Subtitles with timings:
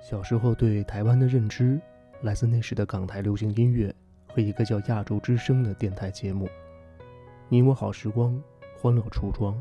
[0.00, 1.78] 小时候对台湾的认知，
[2.22, 3.94] 来自那时的港台流行音乐
[4.26, 6.46] 和一个叫《亚洲之声》的电台节目，
[7.48, 8.32] 《你我好时光》
[8.80, 9.54] 《欢乐橱窗》，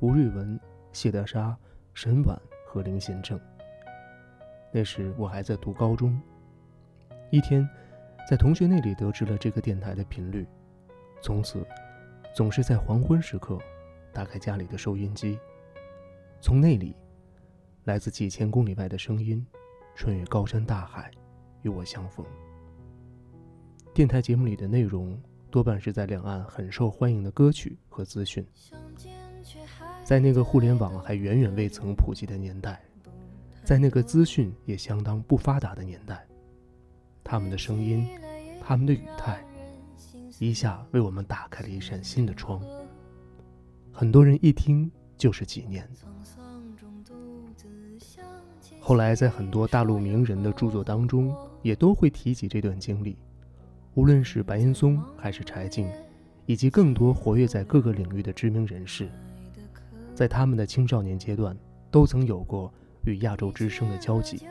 [0.00, 0.58] 吴瑞文、
[0.92, 1.54] 谢德沙、
[1.92, 3.38] 沈婉和林贤正。
[4.72, 6.18] 那时我还在读高中。
[7.30, 7.68] 一天，
[8.30, 10.46] 在同学那里得知了这个电台的频率，
[11.20, 11.66] 从此
[12.34, 13.58] 总是在黄昏时刻
[14.12, 15.38] 打开家里的收音机，
[16.40, 16.96] 从那里
[17.84, 19.44] 来自几千公里外的声音。
[19.94, 21.10] 穿越高山大海，
[21.62, 22.24] 与我相逢。
[23.94, 28.46] 电台节目里的内容多半是在两岸很受欢迎的歌曲和资讯。
[30.02, 32.82] 在那个互联网还远远未曾普及的年代，
[33.62, 36.26] 在那个资讯也相当不发达的年代，
[37.22, 38.08] 他们的声音，
[38.60, 39.44] 他们的语态，
[40.38, 42.60] 一下为我们打开了一扇新的窗。
[43.92, 45.88] 很多人一听就是几年。
[48.84, 53.16] 后来，在很多大陆名人的著作当中，也都会提及这段经历。
[53.94, 55.88] 无论是白岩松还是柴静，
[56.46, 59.08] 以及更多活跃在各个领域的知名人士，
[60.16, 61.56] 在他们的青少年阶段，
[61.92, 62.74] 都曾有过
[63.04, 64.48] 与亚洲之声的交集。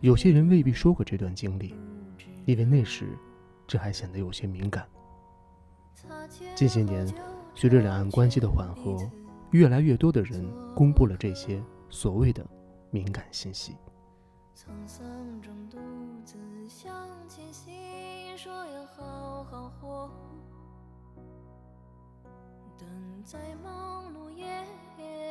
[0.00, 1.74] 有些人未必说过这段经历，
[2.46, 3.18] 因为那时，
[3.66, 4.86] 这还显得有些敏感。
[6.54, 7.06] 近些年，
[7.54, 8.96] 随着两岸关系的缓和，
[9.50, 10.42] 越来越多的人
[10.74, 12.42] 公布了这些所谓的。
[12.90, 13.74] 敏感信息。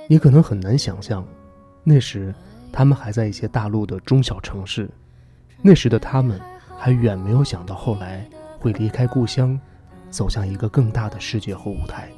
[0.10, 1.26] 你可能很难想象，
[1.84, 2.34] 那时
[2.72, 4.90] 他们还在一些大陆的中小城市，
[5.62, 6.40] 那时的他们
[6.78, 8.28] 还远没有想到后来
[8.60, 9.60] 会离开故乡，
[10.10, 12.10] 走向一个更大的世界和舞台。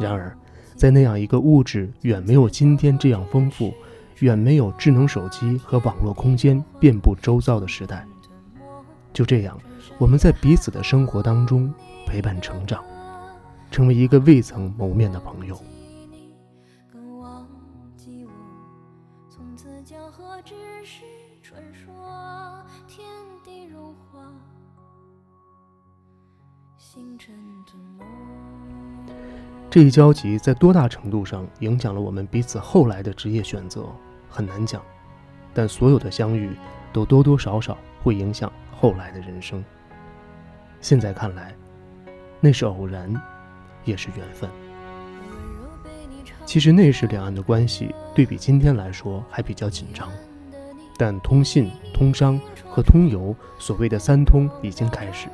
[0.00, 0.36] 然而，
[0.74, 3.72] 在那样一个物质远没有今天这样丰富。
[4.22, 8.06] 远没有智能手机和网络空间遍布周遭的时代，
[9.12, 9.58] 就这样，
[9.98, 11.74] 我们在彼此的生活当中
[12.06, 12.84] 陪伴成长，
[13.68, 15.60] 成为一个未曾谋面的朋友。
[29.68, 33.84] 这一交集在多大程度上影响了我们彼此后来的职业选择？
[34.32, 34.82] 很难讲，
[35.52, 36.50] 但所有的相遇
[36.92, 39.62] 都多多少少会影响后来的人生。
[40.80, 41.54] 现在看来，
[42.40, 43.14] 那是偶然，
[43.84, 44.48] 也是缘分。
[46.44, 50.10] 其实那时两岸的关系对比今天来说还比较紧张，
[50.96, 55.28] 但通信、通商和通邮，所谓的三通已经开始。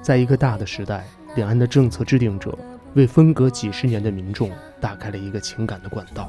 [0.00, 1.06] 在一个大的时代，
[1.36, 2.58] 两岸的政策制定者
[2.94, 4.50] 为分隔几十年的民众
[4.80, 6.28] 打开了一个情感的管道。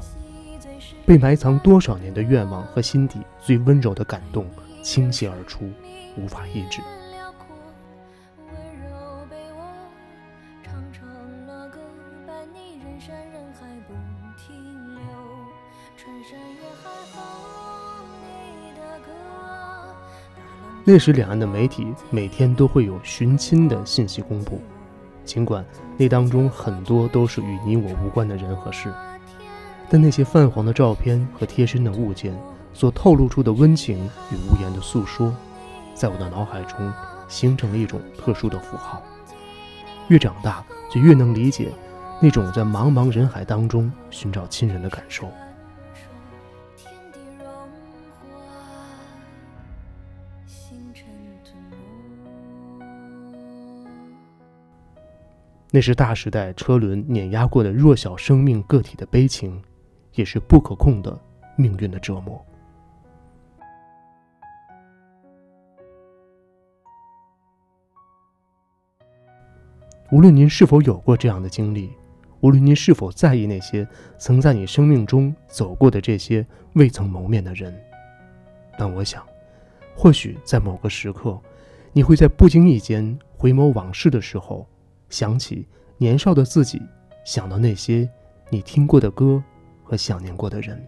[1.06, 4.46] 被埋藏多少年的愿望和心底最温柔的感动
[4.82, 5.70] 倾泻而出，
[6.16, 6.80] 无法抑制。
[20.86, 24.60] 那时，两岸的媒体每天都会有寻亲的信息公布，
[25.24, 25.64] 尽管
[25.96, 28.92] 那当中很多都是与你我无关的人和事。
[29.90, 32.36] 但那些泛黄的照片和贴身的物件
[32.72, 33.96] 所透露出的温情
[34.32, 35.32] 与无言的诉说，
[35.94, 36.92] 在我的脑海中
[37.28, 39.02] 形成了一种特殊的符号。
[40.08, 41.72] 越长大，就越能理解
[42.20, 45.28] 那种在茫茫人海当中寻找亲人的感受。
[55.70, 59.62] 那是大时代车轮碾压过的弱小生命个体的悲情。
[60.14, 61.18] 也是不可控的
[61.56, 62.44] 命运的折磨。
[70.12, 71.90] 无论您是否有过这样的经历，
[72.40, 73.86] 无论您是否在意那些
[74.16, 77.74] 曾在你生命中走过的这些未曾谋面的人，
[78.78, 79.26] 但我想，
[79.96, 81.40] 或许在某个时刻，
[81.92, 84.68] 你会在不经意间回眸往事的时候，
[85.08, 85.66] 想起
[85.96, 86.80] 年少的自己，
[87.24, 88.08] 想到那些
[88.50, 89.42] 你听过的歌。
[89.84, 90.84] 和想念过的人，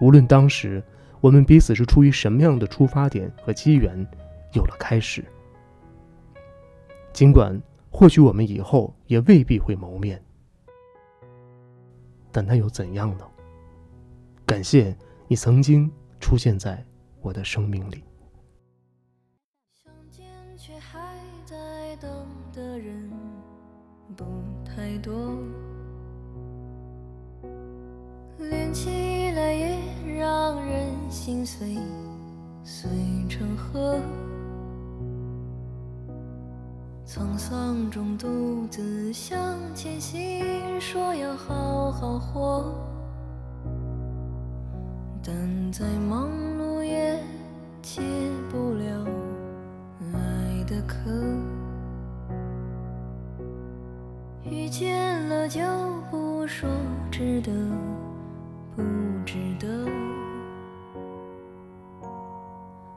[0.00, 0.82] 无论当时
[1.20, 4.06] 我们彼此是出于什么样的出发点和机缘，
[4.52, 5.24] 有了开始。
[7.12, 7.58] 尽管
[7.90, 10.22] 或许我们以后也未必会谋面，
[12.30, 13.24] 但那又怎样呢？
[14.44, 14.94] 感谢
[15.26, 15.90] 你曾经
[16.20, 16.84] 出现在
[17.22, 18.04] 我的生命里。
[28.56, 29.78] 连起来也
[30.18, 30.86] 让人。
[31.10, 31.76] 心碎
[32.64, 32.90] 碎
[33.28, 34.00] 成河。
[37.06, 39.38] 沧桑中独自向
[39.74, 42.72] 前行，说要好好活，
[45.22, 45.34] 但
[45.72, 46.28] 再忙
[46.58, 47.18] 碌也
[47.82, 48.00] 解
[48.50, 49.06] 不了
[50.12, 50.96] 爱的渴。
[54.44, 55.60] 遇见了就
[56.10, 56.68] 不说
[57.10, 57.52] 值得
[59.58, 59.66] 的，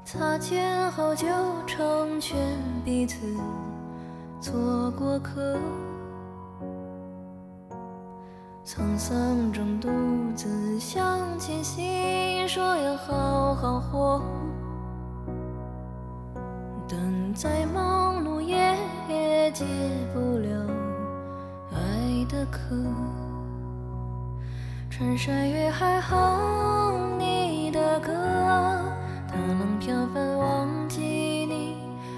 [0.03, 1.27] 擦肩后就
[1.65, 2.37] 成全
[2.83, 3.17] 彼此。
[4.41, 5.57] 做过客，
[8.65, 9.89] 沧桑中独
[10.33, 14.21] 自向前行，说要好好活，
[16.87, 19.65] 但再忙碌也解
[20.13, 20.65] 不了
[21.73, 22.75] 爱的渴。
[24.99, 28.11] 穿山越海哼你的歌，
[29.29, 31.01] 踏浪飘帆忘记
[31.45, 31.77] 你，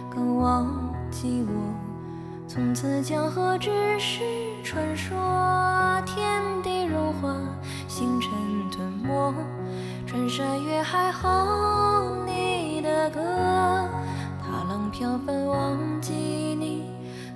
[0.10, 1.54] 更忘记我。
[2.48, 3.70] 从此江河只
[4.00, 4.24] 是
[4.64, 5.16] 传说，
[6.08, 7.36] 天地融化，
[7.88, 8.32] 星辰
[8.72, 9.32] 吞没，
[10.08, 13.22] 穿山越海哼你的歌，
[14.42, 16.14] 踏浪飘帆忘记
[16.60, 16.86] 你，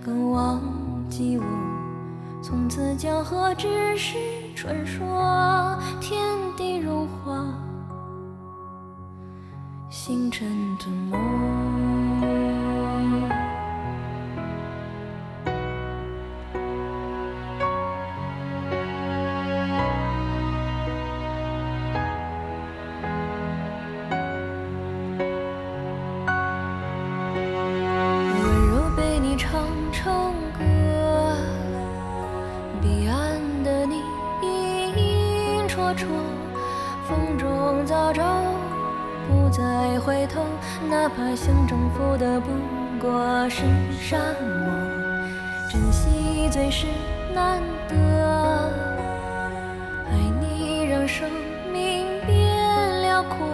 [0.03, 0.59] 更忘
[1.07, 1.43] 记我。
[2.41, 4.17] 从此江河只是
[4.65, 6.19] 传说，天
[6.57, 7.45] 地融化，
[9.91, 10.47] 星辰
[10.79, 11.44] 吞没。
[41.95, 42.47] 负的不
[42.99, 43.61] 过是
[43.99, 44.73] 沙漠。
[45.69, 46.85] 珍惜最是
[47.33, 47.95] 难得，
[50.09, 51.29] 爱你让生
[51.71, 53.47] 命变辽阔，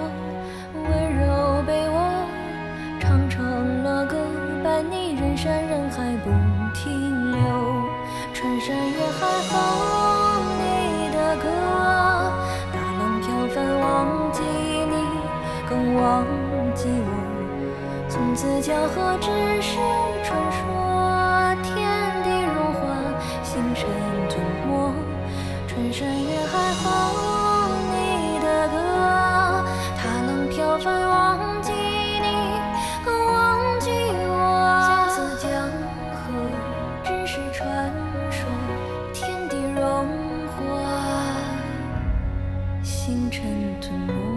[43.12, 43.44] 星辰
[43.82, 44.31] 吞没。